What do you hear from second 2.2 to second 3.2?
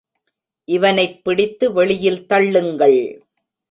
தள்ளுங்கள்.